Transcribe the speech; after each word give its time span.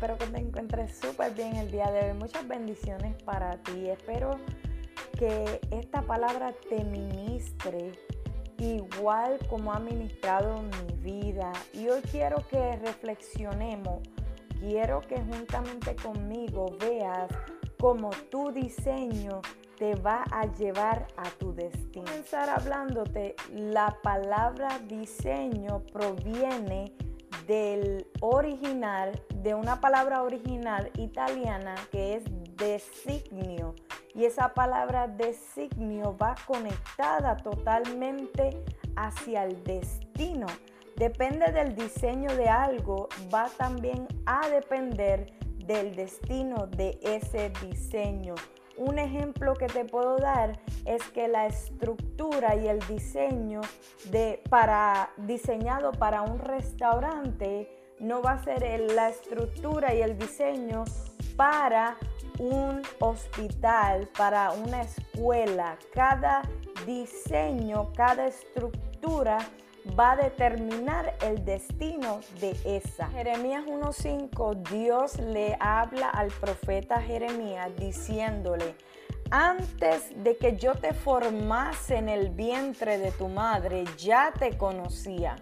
espero 0.00 0.16
que 0.16 0.28
te 0.28 0.38
encuentres 0.38 0.98
súper 0.98 1.34
bien 1.34 1.56
el 1.56 1.70
día 1.70 1.90
de 1.90 2.08
hoy. 2.08 2.16
Muchas 2.16 2.48
bendiciones 2.48 3.22
para 3.22 3.58
ti. 3.58 3.90
Espero 3.90 4.38
que 5.18 5.60
esta 5.70 6.00
palabra 6.00 6.54
te 6.70 6.82
ministre 6.84 7.92
igual 8.56 9.38
como 9.50 9.74
ha 9.74 9.78
ministrado 9.78 10.62
mi 10.62 10.94
vida. 11.02 11.52
Y 11.74 11.90
hoy 11.90 12.00
quiero 12.10 12.38
que 12.48 12.76
reflexionemos. 12.76 14.00
Quiero 14.58 15.02
que 15.02 15.20
juntamente 15.20 15.94
conmigo 15.96 16.74
veas 16.80 17.28
cómo 17.78 18.08
tu 18.30 18.52
diseño 18.52 19.42
te 19.76 19.96
va 19.96 20.24
a 20.32 20.46
llevar 20.54 21.08
a 21.18 21.28
tu 21.32 21.52
destino. 21.52 22.06
Comenzar 22.06 22.48
hablándote, 22.48 23.36
la 23.52 23.98
palabra 24.02 24.78
diseño 24.88 25.82
proviene 25.92 26.94
del 27.46 28.06
original, 28.20 29.12
de 29.42 29.54
una 29.54 29.80
palabra 29.80 30.22
original 30.22 30.90
italiana 30.96 31.74
que 31.90 32.16
es 32.16 32.24
designio. 32.56 33.74
Y 34.14 34.24
esa 34.24 34.52
palabra 34.54 35.06
designio 35.08 36.16
va 36.16 36.34
conectada 36.46 37.36
totalmente 37.36 38.62
hacia 38.96 39.44
el 39.44 39.62
destino. 39.64 40.46
Depende 40.96 41.50
del 41.52 41.74
diseño 41.74 42.34
de 42.36 42.48
algo, 42.48 43.08
va 43.32 43.48
también 43.56 44.06
a 44.26 44.48
depender 44.48 45.32
del 45.64 45.94
destino 45.94 46.66
de 46.66 46.98
ese 47.02 47.50
diseño. 47.62 48.34
Un 48.76 48.98
ejemplo 48.98 49.54
que 49.54 49.66
te 49.66 49.84
puedo 49.84 50.16
dar 50.18 50.58
es 50.84 51.02
que 51.10 51.28
la 51.28 51.46
estructura 51.46 52.56
y 52.56 52.66
el 52.66 52.80
diseño 52.80 53.60
de, 54.10 54.42
para, 54.50 55.10
diseñado 55.18 55.92
para 55.92 56.22
un 56.22 56.38
restaurante 56.38 57.79
no 58.00 58.22
va 58.22 58.32
a 58.32 58.44
ser 58.44 58.62
la 58.92 59.10
estructura 59.10 59.94
y 59.94 60.02
el 60.02 60.18
diseño 60.18 60.84
para 61.36 61.96
un 62.38 62.82
hospital, 62.98 64.08
para 64.16 64.52
una 64.52 64.82
escuela. 64.82 65.76
Cada 65.92 66.42
diseño, 66.86 67.92
cada 67.94 68.26
estructura 68.26 69.38
va 69.98 70.12
a 70.12 70.16
determinar 70.16 71.14
el 71.22 71.44
destino 71.44 72.20
de 72.40 72.56
esa. 72.64 73.08
Jeremías 73.10 73.64
1.5, 73.66 74.54
Dios 74.70 75.18
le 75.18 75.56
habla 75.60 76.08
al 76.10 76.28
profeta 76.28 77.00
Jeremías 77.00 77.70
diciéndole, 77.76 78.74
antes 79.30 80.12
de 80.24 80.36
que 80.36 80.56
yo 80.56 80.74
te 80.74 80.92
formase 80.92 81.96
en 81.96 82.08
el 82.08 82.30
vientre 82.30 82.98
de 82.98 83.12
tu 83.12 83.28
madre, 83.28 83.84
ya 83.96 84.32
te 84.36 84.56
conocía. 84.58 85.36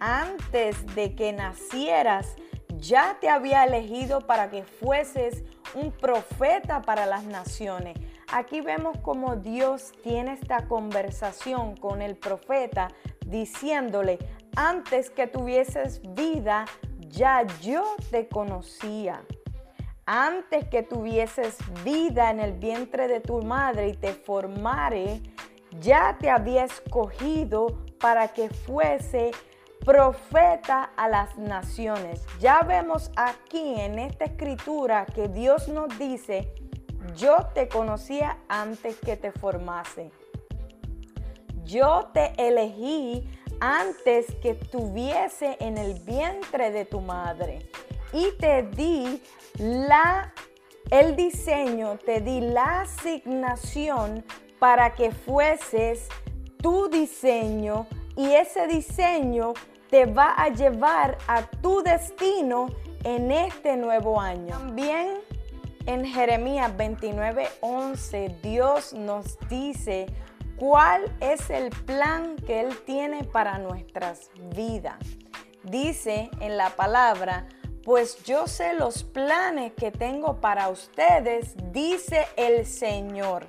Antes 0.00 0.86
de 0.94 1.14
que 1.14 1.32
nacieras, 1.34 2.34
ya 2.78 3.18
te 3.20 3.28
había 3.28 3.64
elegido 3.64 4.20
para 4.22 4.50
que 4.50 4.64
fueses 4.64 5.44
un 5.74 5.92
profeta 5.92 6.80
para 6.80 7.04
las 7.04 7.24
naciones. 7.24 7.98
Aquí 8.32 8.62
vemos 8.62 8.96
cómo 9.02 9.36
Dios 9.36 9.92
tiene 10.02 10.32
esta 10.32 10.66
conversación 10.68 11.76
con 11.76 12.00
el 12.00 12.16
profeta 12.16 12.88
diciéndole, 13.26 14.18
antes 14.56 15.10
que 15.10 15.26
tuvieses 15.26 16.00
vida, 16.14 16.64
ya 17.00 17.46
yo 17.60 17.84
te 18.10 18.26
conocía. 18.26 19.22
Antes 20.06 20.66
que 20.68 20.82
tuvieses 20.82 21.58
vida 21.84 22.30
en 22.30 22.40
el 22.40 22.54
vientre 22.54 23.06
de 23.06 23.20
tu 23.20 23.42
madre 23.42 23.88
y 23.88 23.92
te 23.94 24.14
formare, 24.14 25.20
ya 25.78 26.16
te 26.18 26.30
había 26.30 26.64
escogido 26.64 27.84
para 28.00 28.28
que 28.28 28.48
fuese 28.48 29.32
profeta 29.84 30.90
a 30.96 31.08
las 31.08 31.36
naciones. 31.38 32.24
Ya 32.38 32.60
vemos 32.60 33.10
aquí 33.16 33.80
en 33.80 33.98
esta 33.98 34.24
escritura 34.24 35.06
que 35.06 35.28
Dios 35.28 35.68
nos 35.68 35.98
dice, 35.98 36.52
yo 37.16 37.48
te 37.54 37.68
conocía 37.68 38.38
antes 38.48 38.96
que 38.98 39.16
te 39.16 39.32
formase 39.32 40.10
yo 41.70 42.10
te 42.12 42.32
elegí 42.36 43.28
antes 43.60 44.26
que 44.42 44.50
estuviese 44.50 45.56
en 45.60 45.78
el 45.78 45.94
vientre 46.00 46.72
de 46.72 46.84
tu 46.84 47.00
madre 47.00 47.70
y 48.12 48.32
te 48.40 48.64
di 48.64 49.22
la 49.56 50.32
el 50.90 51.14
diseño, 51.14 51.96
te 52.04 52.20
di 52.20 52.40
la 52.40 52.80
asignación 52.80 54.24
para 54.58 54.94
que 54.96 55.12
fueses 55.12 56.08
tu 56.60 56.88
diseño 56.88 57.86
y 58.20 58.34
ese 58.34 58.66
diseño 58.66 59.54
te 59.88 60.04
va 60.04 60.34
a 60.34 60.50
llevar 60.50 61.16
a 61.26 61.42
tu 61.42 61.82
destino 61.82 62.66
en 63.02 63.32
este 63.32 63.78
nuevo 63.78 64.20
año. 64.20 64.58
También 64.58 65.20
en 65.86 66.04
Jeremías 66.04 66.70
29:11 66.76 68.42
Dios 68.42 68.92
nos 68.92 69.38
dice 69.48 70.04
cuál 70.58 71.10
es 71.20 71.48
el 71.48 71.70
plan 71.70 72.36
que 72.36 72.60
Él 72.60 72.76
tiene 72.84 73.24
para 73.24 73.56
nuestras 73.56 74.30
vidas. 74.54 74.98
Dice 75.62 76.30
en 76.40 76.58
la 76.58 76.68
palabra, 76.76 77.48
pues 77.84 78.22
yo 78.24 78.46
sé 78.46 78.74
los 78.74 79.02
planes 79.02 79.72
que 79.72 79.90
tengo 79.90 80.42
para 80.42 80.68
ustedes, 80.68 81.54
dice 81.72 82.26
el 82.36 82.66
Señor. 82.66 83.46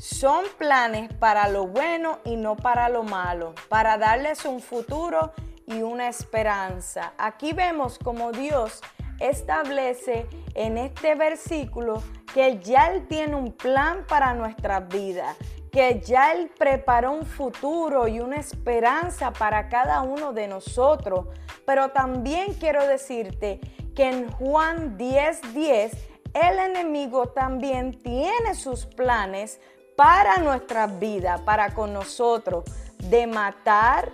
Son 0.00 0.46
planes 0.56 1.12
para 1.12 1.46
lo 1.48 1.66
bueno 1.66 2.20
y 2.24 2.36
no 2.36 2.56
para 2.56 2.88
lo 2.88 3.02
malo, 3.02 3.54
para 3.68 3.98
darles 3.98 4.46
un 4.46 4.60
futuro 4.60 5.34
y 5.66 5.82
una 5.82 6.08
esperanza. 6.08 7.12
Aquí 7.18 7.52
vemos 7.52 7.98
como 7.98 8.32
Dios 8.32 8.80
establece 9.18 10.26
en 10.54 10.78
este 10.78 11.16
versículo 11.16 12.02
que 12.32 12.60
ya 12.60 12.86
Él 12.86 13.08
tiene 13.08 13.34
un 13.34 13.52
plan 13.52 14.06
para 14.08 14.32
nuestras 14.32 14.88
vidas 14.88 15.36
que 15.70 16.00
ya 16.00 16.32
Él 16.32 16.50
preparó 16.58 17.12
un 17.12 17.26
futuro 17.26 18.08
y 18.08 18.20
una 18.20 18.36
esperanza 18.36 19.32
para 19.34 19.68
cada 19.68 20.00
uno 20.00 20.32
de 20.32 20.48
nosotros. 20.48 21.26
Pero 21.66 21.90
también 21.90 22.54
quiero 22.54 22.86
decirte 22.86 23.60
que 23.94 24.08
en 24.08 24.30
Juan 24.32 24.96
10:10 24.96 25.52
10, 25.52 25.92
el 26.32 26.58
enemigo 26.58 27.28
también 27.28 27.98
tiene 28.00 28.54
sus 28.54 28.86
planes 28.86 29.60
para 30.00 30.38
nuestra 30.38 30.86
vida, 30.86 31.42
para 31.44 31.74
con 31.74 31.92
nosotros, 31.92 32.64
de 33.10 33.26
matar, 33.26 34.10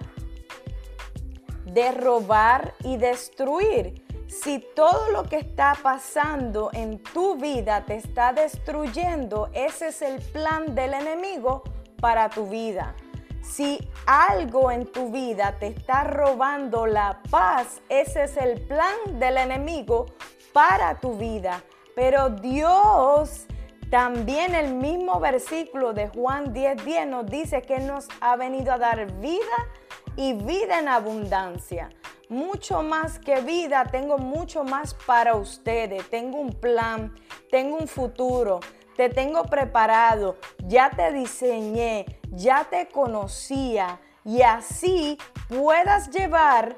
de 1.64 1.92
robar 1.92 2.74
y 2.82 2.96
destruir. 2.96 4.04
Si 4.26 4.58
todo 4.74 5.12
lo 5.12 5.22
que 5.22 5.36
está 5.36 5.76
pasando 5.80 6.70
en 6.72 7.00
tu 7.00 7.36
vida 7.36 7.84
te 7.84 7.94
está 7.94 8.32
destruyendo, 8.32 9.48
ese 9.52 9.86
es 9.90 10.02
el 10.02 10.20
plan 10.20 10.74
del 10.74 10.92
enemigo 10.92 11.62
para 12.00 12.30
tu 12.30 12.48
vida. 12.48 12.96
Si 13.40 13.78
algo 14.06 14.72
en 14.72 14.90
tu 14.90 15.12
vida 15.12 15.54
te 15.60 15.68
está 15.68 16.02
robando 16.02 16.86
la 16.86 17.20
paz, 17.30 17.80
ese 17.88 18.24
es 18.24 18.36
el 18.38 18.60
plan 18.62 19.20
del 19.20 19.36
enemigo 19.36 20.06
para 20.52 20.98
tu 20.98 21.16
vida. 21.16 21.62
Pero 21.94 22.30
Dios 22.30 23.46
también 23.90 24.54
el 24.54 24.74
mismo 24.74 25.20
versículo 25.20 25.92
de 25.92 26.08
Juan 26.08 26.52
10:10 26.52 26.84
10 26.84 27.06
nos 27.06 27.26
dice 27.26 27.62
que 27.62 27.78
nos 27.78 28.08
ha 28.20 28.36
venido 28.36 28.72
a 28.72 28.78
dar 28.78 29.12
vida 29.20 29.56
y 30.16 30.32
vida 30.32 30.78
en 30.78 30.88
abundancia 30.88 31.90
mucho 32.28 32.82
más 32.82 33.18
que 33.18 33.40
vida, 33.40 33.84
tengo 33.84 34.18
mucho 34.18 34.64
más 34.64 34.94
para 34.94 35.36
ustedes. 35.36 36.08
Tengo 36.10 36.38
un 36.38 36.52
plan, 36.52 37.14
tengo 37.50 37.76
un 37.76 37.88
futuro, 37.88 38.60
te 38.96 39.08
tengo 39.08 39.44
preparado, 39.44 40.36
ya 40.66 40.90
te 40.90 41.12
diseñé, 41.12 42.06
ya 42.30 42.64
te 42.64 42.88
conocía 42.88 44.00
y 44.24 44.42
así 44.42 45.18
puedas 45.48 46.10
llevar 46.10 46.76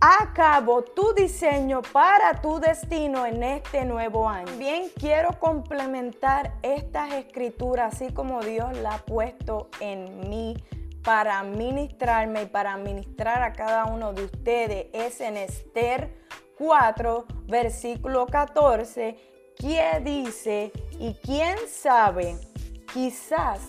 a 0.00 0.32
cabo 0.34 0.82
tu 0.82 1.14
diseño 1.14 1.80
para 1.82 2.40
tu 2.40 2.60
destino 2.60 3.24
en 3.24 3.42
este 3.42 3.84
nuevo 3.84 4.28
año. 4.28 4.52
Bien, 4.58 4.90
quiero 4.98 5.38
complementar 5.38 6.54
estas 6.62 7.14
escrituras 7.14 7.94
así 7.94 8.12
como 8.12 8.42
Dios 8.42 8.76
la 8.78 8.94
ha 8.94 8.98
puesto 8.98 9.68
en 9.80 10.28
mí 10.28 10.54
para 11.02 11.42
ministrarme 11.42 12.42
y 12.42 12.46
para 12.46 12.76
ministrar 12.76 13.42
a 13.42 13.52
cada 13.52 13.86
uno 13.86 14.12
de 14.12 14.24
ustedes 14.24 14.86
es 14.92 15.20
en 15.20 15.36
Esther 15.36 16.12
4, 16.58 17.26
versículo 17.46 18.26
14, 18.26 19.16
que 19.56 20.00
dice, 20.02 20.72
y 20.98 21.14
quién 21.14 21.56
sabe, 21.68 22.36
quizás 22.92 23.60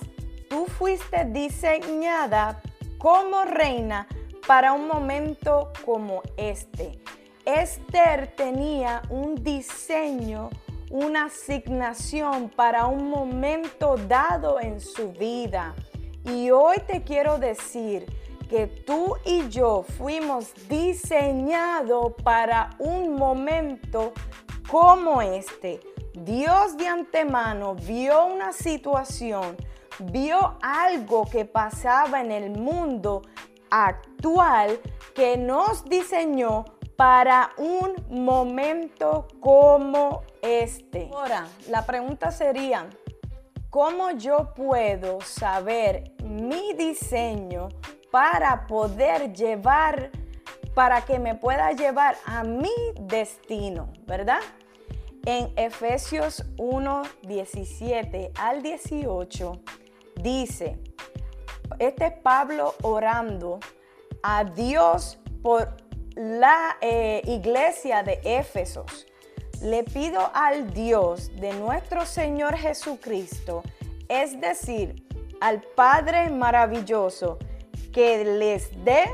tú 0.49 0.65
fuiste 0.65 1.25
diseñada 1.25 2.61
como 2.97 3.43
reina 3.45 4.07
para 4.47 4.71
un 4.71 4.87
momento 4.87 5.73
como 5.85 6.21
este. 6.37 6.99
Esther 7.45 8.33
tenía 8.35 9.01
un 9.09 9.35
diseño, 9.35 10.49
una 10.89 11.25
asignación 11.25 12.49
para 12.49 12.87
un 12.87 13.09
momento 13.09 13.97
dado 14.07 14.59
en 14.61 14.79
su 14.79 15.11
vida. 15.11 15.75
Y 16.23 16.49
hoy 16.49 16.77
te 16.87 17.03
quiero 17.03 17.37
decir 17.37 18.05
que 18.49 18.67
tú 18.67 19.17
y 19.25 19.49
yo 19.49 19.83
fuimos 19.97 20.53
diseñados 20.69 22.13
para 22.23 22.69
un 22.79 23.15
momento 23.15 24.13
como 24.69 25.21
este. 25.21 25.81
Dios 26.13 26.77
de 26.77 26.87
antemano 26.87 27.75
vio 27.75 28.25
una 28.25 28.53
situación, 28.53 29.57
vio 29.99 30.57
algo 30.61 31.25
que 31.29 31.43
pasaba 31.43 32.21
en 32.21 32.31
el 32.31 32.51
mundo 32.51 33.23
actual 33.69 34.79
que 35.13 35.37
nos 35.37 35.85
diseñó 35.85 36.65
para 36.95 37.51
un 37.57 37.93
momento 38.09 39.27
como 39.39 40.23
este. 40.41 41.09
Ahora, 41.13 41.47
la 41.69 41.85
pregunta 41.85 42.31
sería, 42.31 42.89
¿cómo 43.69 44.11
yo 44.11 44.53
puedo 44.55 45.21
saber 45.21 46.11
mi 46.23 46.73
diseño 46.73 47.69
para 48.11 48.65
poder 48.65 49.33
llevar, 49.33 50.11
para 50.73 51.05
que 51.05 51.19
me 51.19 51.35
pueda 51.35 51.71
llevar 51.73 52.17
a 52.25 52.43
mi 52.43 52.73
destino, 52.99 53.93
¿verdad? 54.07 54.39
En 55.25 55.51
Efesios 55.57 56.45
1, 56.57 57.03
17 57.23 58.31
al 58.39 58.63
18 58.63 59.61
dice, 60.15 60.79
este 61.79 62.07
es 62.07 62.13
Pablo 62.13 62.75
orando 62.81 63.59
a 64.23 64.43
Dios 64.43 65.17
por 65.41 65.77
la 66.15 66.77
eh, 66.81 67.21
iglesia 67.25 68.03
de 68.03 68.19
Éfesos. 68.23 69.07
Le 69.61 69.83
pido 69.83 70.31
al 70.33 70.73
Dios 70.73 71.31
de 71.35 71.53
nuestro 71.53 72.05
Señor 72.05 72.55
Jesucristo, 72.57 73.63
es 74.07 74.39
decir, 74.39 75.03
al 75.41 75.61
Padre 75.61 76.29
maravilloso, 76.29 77.37
que 77.91 78.23
les 78.23 78.69
dé 78.83 79.05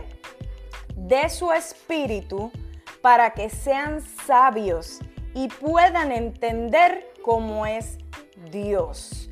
de 0.95 1.29
su 1.29 1.51
espíritu 1.51 2.51
para 3.01 3.31
que 3.31 3.49
sean 3.49 4.01
sabios 4.25 4.99
y 5.33 5.47
puedan 5.47 6.11
entender 6.11 7.13
cómo 7.21 7.65
es 7.65 7.97
Dios. 8.51 9.22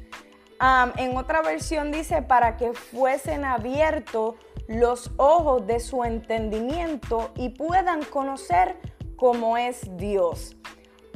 En 0.98 1.18
otra 1.18 1.42
versión 1.42 1.92
dice 1.92 2.22
para 2.22 2.56
que 2.56 2.74
fuesen 2.74 3.46
abiertos 3.46 4.36
los 4.68 5.12
ojos 5.18 5.66
de 5.66 5.80
su 5.80 6.04
entendimiento 6.04 7.31
y 7.36 7.50
puedan 7.50 8.04
conocer 8.04 8.78
cómo 9.16 9.58
es 9.58 9.81
Dios. 9.98 10.56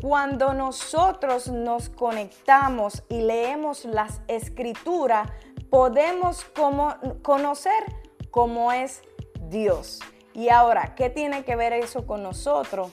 Cuando 0.02 0.54
nosotros 0.54 1.48
nos 1.48 1.90
conectamos 1.90 3.04
y 3.08 3.22
leemos 3.22 3.86
las 3.86 4.22
escrituras, 4.28 5.30
podemos 5.70 6.44
como, 6.44 6.96
conocer 7.22 7.84
cómo 8.32 8.72
es 8.72 9.02
Dios. 9.50 10.00
Y 10.34 10.50
ahora, 10.50 10.96
¿qué 10.96 11.10
tiene 11.10 11.46
que 11.46 11.56
ver 11.56 11.72
eso 11.72 12.06
con 12.06 12.24
nosotros? 12.24 12.92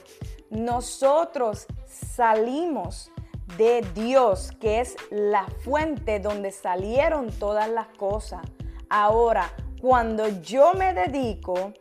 Nosotros 0.49 1.65
salimos 1.85 3.11
de 3.57 3.85
Dios, 3.93 4.51
que 4.59 4.79
es 4.79 4.95
la 5.09 5.45
fuente 5.63 6.19
donde 6.19 6.51
salieron 6.51 7.31
todas 7.31 7.69
las 7.69 7.87
cosas. 7.97 8.41
Ahora, 8.89 9.51
cuando 9.81 10.27
yo 10.41 10.73
me 10.73 10.93
dedico 10.93 11.73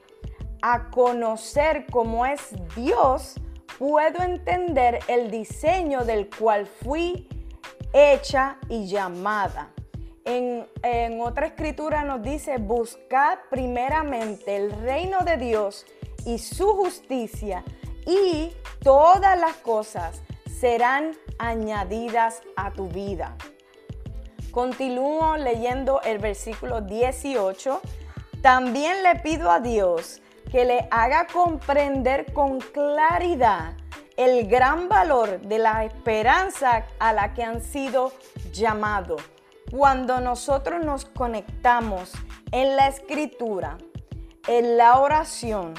a 0.60 0.90
conocer 0.90 1.86
cómo 1.90 2.26
es 2.26 2.54
Dios, 2.74 3.34
puedo 3.78 4.22
entender 4.22 5.00
el 5.08 5.30
diseño 5.30 6.04
del 6.04 6.28
cual 6.30 6.66
fui 6.66 7.28
hecha 7.92 8.58
y 8.68 8.86
llamada. 8.86 9.70
En, 10.24 10.66
otra 11.20 11.46
escritura 11.46 12.04
nos 12.04 12.22
dice, 12.22 12.58
buscad 12.58 13.38
primeramente 13.50 14.56
el 14.56 14.70
reino 14.82 15.18
de 15.24 15.36
Dios 15.36 15.84
y 16.24 16.38
su 16.38 16.74
justicia 16.74 17.64
y 18.06 18.52
todas 18.82 19.38
las 19.38 19.56
cosas 19.56 20.22
serán 20.60 21.16
añadidas 21.42 22.40
a 22.56 22.70
tu 22.70 22.88
vida. 22.88 23.36
Continúo 24.52 25.36
leyendo 25.36 26.00
el 26.02 26.18
versículo 26.18 26.80
18. 26.80 27.80
También 28.42 29.02
le 29.02 29.16
pido 29.16 29.50
a 29.50 29.60
Dios 29.60 30.22
que 30.50 30.64
le 30.64 30.86
haga 30.90 31.26
comprender 31.26 32.32
con 32.32 32.60
claridad 32.60 33.74
el 34.16 34.46
gran 34.46 34.88
valor 34.88 35.40
de 35.40 35.58
la 35.58 35.84
esperanza 35.84 36.84
a 36.98 37.12
la 37.12 37.34
que 37.34 37.42
han 37.42 37.62
sido 37.62 38.12
llamados 38.52 39.22
cuando 39.70 40.20
nosotros 40.20 40.84
nos 40.84 41.06
conectamos 41.06 42.12
en 42.50 42.76
la 42.76 42.88
escritura, 42.88 43.78
en 44.46 44.76
la 44.76 44.98
oración, 44.98 45.72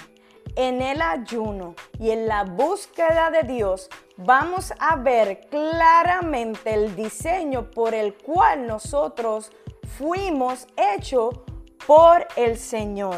en 0.56 0.82
el 0.82 1.02
ayuno 1.02 1.76
y 2.00 2.12
en 2.12 2.28
la 2.28 2.44
búsqueda 2.44 3.32
de 3.32 3.44
Dios, 3.44 3.90
vamos 4.18 4.74
a 4.80 4.96
ver 4.96 5.48
claramente 5.50 6.74
el 6.74 6.96
diseño 6.96 7.72
por 7.72 7.94
el 7.94 8.16
cual 8.16 8.68
nosotros 8.68 9.52
fuimos 9.98 10.68
hechos 10.78 11.40
por 11.86 12.28
el 12.36 12.58
Señor 12.58 13.18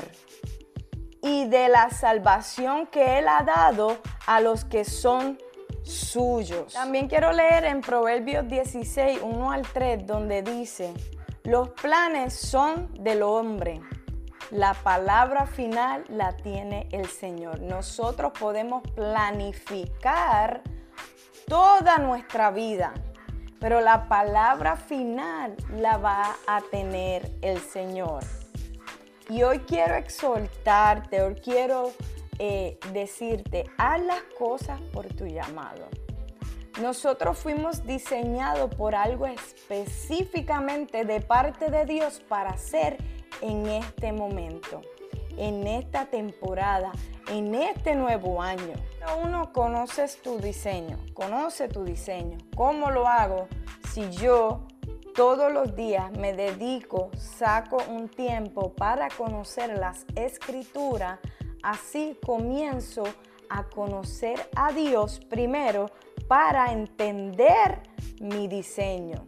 y 1.21 1.45
de 1.45 1.69
la 1.69 1.89
salvación 1.89 2.87
que 2.87 3.19
Él 3.19 3.27
ha 3.27 3.43
dado 3.43 3.97
a 4.27 4.39
los 4.39 4.63
que 4.65 4.85
son 4.85 5.37
suyos. 5.83 6.73
También 6.73 7.07
quiero 7.07 7.31
leer 7.31 7.65
en 7.65 7.81
Proverbios 7.81 8.47
16, 8.47 9.19
1 9.21 9.51
al 9.51 9.61
3, 9.63 10.05
donde 10.05 10.41
dice, 10.41 10.93
los 11.43 11.69
planes 11.69 12.33
son 12.33 12.91
del 13.03 13.21
hombre. 13.21 13.81
La 14.56 14.74
palabra 14.74 15.48
final 15.48 16.06
la 16.07 16.31
tiene 16.31 16.88
el 16.94 17.07
Señor. 17.07 17.60
Nosotros 17.60 18.31
podemos 18.40 18.90
planificar 18.92 20.62
toda 21.46 21.98
nuestra 21.98 22.52
vida, 22.52 22.94
pero 23.60 23.81
la 23.81 24.07
palabra 24.07 24.78
final 24.78 25.57
la 25.75 25.98
va 25.98 26.38
a 26.48 26.62
tener 26.72 27.30
el 27.42 27.60
Señor. 27.60 28.24
Y 29.28 29.44
hoy 29.44 29.60
quiero 29.60 29.96
exhortarte, 29.96 31.22
hoy 31.22 31.36
quiero 31.36 31.92
eh, 32.40 32.80
decirte, 32.94 33.66
haz 33.78 34.02
las 34.04 34.24
cosas 34.40 34.80
por 34.94 35.06
tu 35.07 35.25
llamado. 35.25 35.90
Nosotros 36.81 37.38
fuimos 37.38 37.86
diseñados 37.86 38.74
por 38.74 38.96
algo 38.96 39.28
específicamente 39.28 41.04
de 41.04 41.19
parte 41.19 41.69
de 41.69 41.86
Dios 41.86 42.22
para 42.30 42.52
hacer 42.52 43.16
en 43.41 43.67
este 43.67 44.11
momento, 44.11 44.81
en 45.37 45.67
esta 45.67 46.05
temporada, 46.05 46.91
en 47.29 47.55
este 47.55 47.95
nuevo 47.95 48.41
año. 48.41 48.73
Uno 49.23 49.51
conoces 49.54 50.21
tu 50.21 50.39
diseño, 50.39 50.97
conoce 51.13 51.68
tu 51.68 51.83
diseño. 51.83 52.37
¿Cómo 52.56 52.92
lo 52.92 53.07
hago 53.07 53.47
si 53.92 54.09
yo 54.11 54.61
todos 55.13 55.51
los 55.51 55.75
días 55.75 56.11
me 56.11 56.33
dedico, 56.33 57.09
saco 57.18 57.77
un 57.89 58.09
tiempo 58.09 58.73
para 58.73 59.09
conocer 59.09 59.77
las 59.77 60.06
escrituras? 60.15 61.19
Así 61.63 62.18
comienzo 62.25 63.04
a 63.49 63.63
conocer 63.63 64.49
a 64.56 64.71
Dios 64.71 65.19
primero 65.30 65.89
para 66.27 66.71
entender 66.71 67.81
mi 68.19 68.47
diseño. 68.47 69.25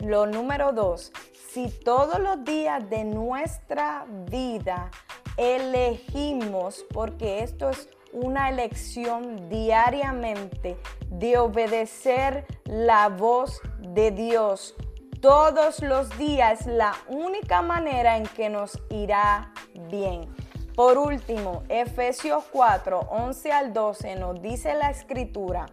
Lo 0.00 0.26
número 0.26 0.72
dos, 0.72 1.12
si 1.56 1.70
todos 1.70 2.20
los 2.20 2.44
días 2.44 2.90
de 2.90 3.02
nuestra 3.04 4.04
vida 4.30 4.90
elegimos, 5.38 6.84
porque 6.92 7.42
esto 7.42 7.70
es 7.70 7.88
una 8.12 8.50
elección 8.50 9.48
diariamente 9.48 10.76
de 11.08 11.38
obedecer 11.38 12.44
la 12.66 13.08
voz 13.08 13.62
de 13.80 14.10
Dios, 14.10 14.74
todos 15.22 15.80
los 15.80 16.18
días 16.18 16.66
la 16.66 16.92
única 17.08 17.62
manera 17.62 18.18
en 18.18 18.24
que 18.24 18.50
nos 18.50 18.78
irá 18.90 19.50
bien. 19.88 20.28
Por 20.74 20.98
último, 20.98 21.62
Efesios 21.70 22.44
4, 22.52 23.00
11 23.08 23.52
al 23.52 23.72
12 23.72 24.16
nos 24.16 24.42
dice 24.42 24.74
la 24.74 24.90
escritura, 24.90 25.64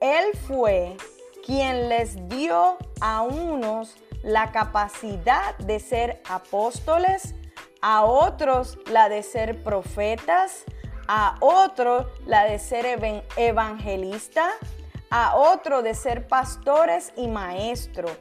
Él 0.00 0.26
fue 0.46 0.96
quien 1.44 1.88
les 1.88 2.28
dio 2.28 2.76
a 3.00 3.22
unos 3.22 3.96
la 4.22 4.52
capacidad 4.52 5.56
de 5.58 5.80
ser 5.80 6.22
apóstoles, 6.28 7.34
a 7.82 8.04
otros 8.04 8.78
la 8.90 9.08
de 9.08 9.22
ser 9.22 9.62
profetas, 9.62 10.64
a 11.08 11.36
otros 11.40 12.06
la 12.26 12.44
de 12.44 12.58
ser 12.58 13.22
evangelista, 13.36 14.50
a 15.10 15.36
otro 15.36 15.82
de 15.82 15.94
ser 15.94 16.28
pastores 16.28 17.12
y 17.16 17.26
maestros. 17.26 18.12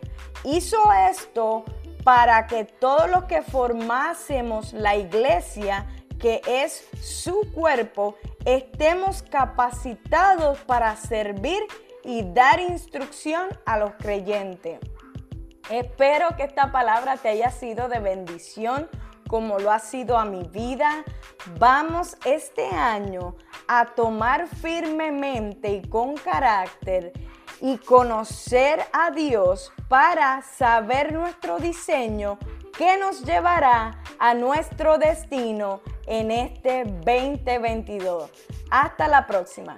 Hizo 0.44 0.92
esto 0.92 1.66
para 2.04 2.48
que 2.48 2.64
todos 2.64 3.10
los 3.10 3.26
que 3.26 3.42
formásemos 3.42 4.74
la 4.74 4.96
iglesia 4.96 5.86
que 6.20 6.42
es 6.46 6.88
su 7.02 7.50
cuerpo, 7.54 8.16
estemos 8.46 9.24
capacitados 9.24 10.60
para 10.60 10.96
servir 10.96 11.62
y 12.04 12.24
dar 12.34 12.60
instrucción 12.60 13.48
a 13.66 13.78
los 13.78 13.92
creyentes. 13.94 14.80
Espero 15.70 16.36
que 16.36 16.44
esta 16.44 16.72
palabra 16.72 17.18
te 17.18 17.30
haya 17.30 17.52
sido 17.52 17.90
de 17.90 18.00
bendición 18.00 18.90
como 19.30 19.60
lo 19.60 19.72
ha 19.72 19.78
sido 19.78 20.18
a 20.18 20.26
mi 20.26 20.44
vida. 20.44 21.06
Vamos 21.60 22.18
este 22.26 22.66
año 22.70 23.36
a 23.68 23.86
tomar 23.86 24.48
firmemente 24.48 25.70
y 25.70 25.88
con 25.88 26.16
carácter 26.16 27.14
y 27.62 27.78
conocer 27.78 28.84
a 28.92 29.12
Dios 29.12 29.72
para 29.88 30.42
saber 30.42 31.14
nuestro 31.14 31.60
diseño 31.60 32.40
que 32.76 32.98
nos 32.98 33.24
llevará 33.24 34.02
a 34.18 34.34
nuestro 34.34 34.98
destino 34.98 35.82
en 36.08 36.32
este 36.32 36.86
2022. 36.86 38.32
Hasta 38.72 39.08
la 39.08 39.28
próxima. 39.28 39.78